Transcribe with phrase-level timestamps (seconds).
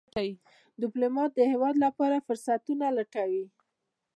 [0.81, 3.45] ډيپلومات د هېواد لپاره فرصتونه لټوي.